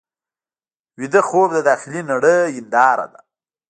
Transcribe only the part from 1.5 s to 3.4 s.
د داخلي نړۍ هنداره ده